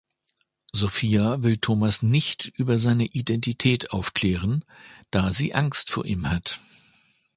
Sofia 0.73 1.37
will 1.43 1.57
Thomas 1.57 2.01
nicht 2.01 2.47
über 2.55 2.79
seine 2.79 3.05
Identität 3.05 3.91
aufklären, 3.91 4.65
da 5.11 5.31
sie 5.31 5.53
Angst 5.53 5.91
vor 5.91 6.05
ihm 6.07 6.27
hat. 6.31 6.59